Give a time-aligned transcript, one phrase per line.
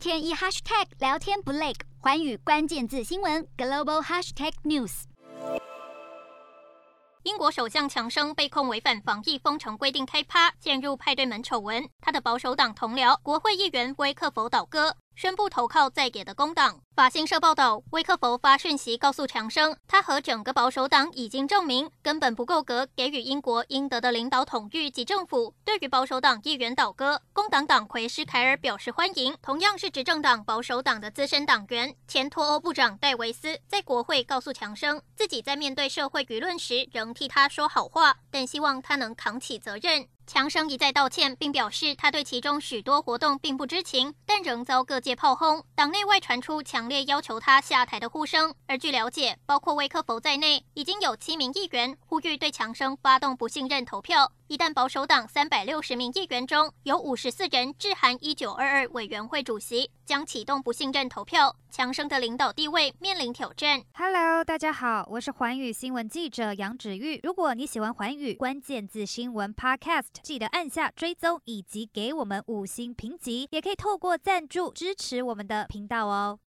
[0.00, 5.02] 天一 hashtag 聊天不累，环宇关键字新闻 global hashtag news。
[7.24, 11.86] 英国首相强生被控违反防疫封城规定开趴，陷入派对门丑闻。
[12.00, 14.96] 他的保守党同僚国会议员威克佛倒戈。
[15.20, 16.80] 宣布投靠在野的工党。
[16.96, 25.54] 法新社报道，威克佛发讯息告诉强生，他和整个保守党已经证明根本不够格给予英国应得的领导统御及政府。
[25.62, 29.36] 对于保守党议员倒戈，工党党魁施凯尔表示欢迎。
[29.42, 40.08] 同样是执政党保守党的资深党员前脱欧部长戴维斯在国会告诉强生，自己在面对社会舆论时仍替他说好话，但希望他能扛起责任。
[40.32, 45.64] 强生一再道歉，并表示他对其中许多活动并不知情，但仍遭各界炮轰。
[45.74, 48.54] 党内外传出强烈要求他下台的呼声。
[48.68, 54.30] 而据了解，包括威克佛在内，已经有七名议员呼吁对强生发动不信任投票。
[54.46, 63.82] 一旦保守党三百六十名议员中有五十四人致函一九二二委员会主席，将启动不信任投票，强生的领导地位面临挑战。
[63.94, 67.20] Hello，大家好，我是寰宇新闻记者杨芷玉。
[67.22, 76.40] 如果你喜欢寰宇关键字新闻 Podcast，记得按下追踪以及给我们五星评级，也可以透过赞助支持我们的频道哦。